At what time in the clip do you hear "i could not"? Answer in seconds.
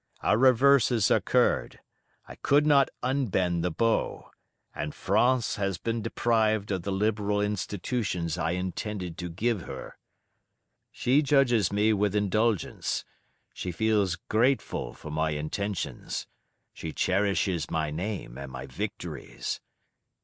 2.27-2.89